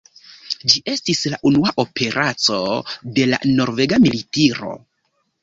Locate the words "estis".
0.93-1.19